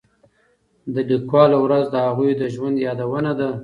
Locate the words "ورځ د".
1.65-1.95